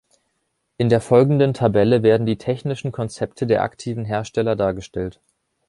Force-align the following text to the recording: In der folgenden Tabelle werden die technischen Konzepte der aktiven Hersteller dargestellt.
In 0.79 0.89
der 0.89 0.99
folgenden 0.99 1.53
Tabelle 1.53 2.01
werden 2.01 2.25
die 2.25 2.39
technischen 2.39 2.91
Konzepte 2.91 3.45
der 3.45 3.61
aktiven 3.61 4.03
Hersteller 4.03 4.55
dargestellt. 4.55 5.21